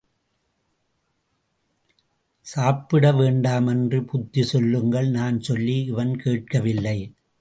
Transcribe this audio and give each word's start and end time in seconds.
சாப்பிட 2.45 3.11
வேண்டாமென்று 3.11 3.99
புத்தி 4.05 4.43
சொல்லுங்கள், 4.43 5.09
நான் 5.09 5.39
சொல்லி 5.39 5.77
இவன் 5.85 6.15
கேட்கவில்லை. 6.15 6.97